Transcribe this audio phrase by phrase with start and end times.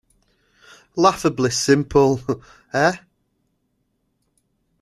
[0.95, 2.21] Laughably simple,
[2.73, 2.97] eh?